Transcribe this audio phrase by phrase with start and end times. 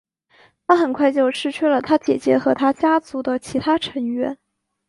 [0.65, 4.35] 他很快就失去了他姐姐和他家族的其他成员。